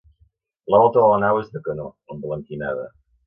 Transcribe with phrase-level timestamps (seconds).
[0.75, 2.89] La volta de la nau és de canó, emblanquinada.